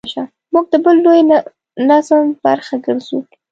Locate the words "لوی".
1.05-1.21